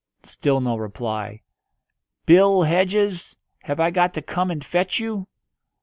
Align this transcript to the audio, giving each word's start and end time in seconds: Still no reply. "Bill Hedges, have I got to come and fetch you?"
Still 0.23 0.61
no 0.61 0.77
reply. 0.77 1.43
"Bill 2.25 2.63
Hedges, 2.63 3.37
have 3.61 3.79
I 3.79 3.91
got 3.91 4.15
to 4.15 4.23
come 4.23 4.49
and 4.49 4.65
fetch 4.65 4.97
you?" 4.99 5.27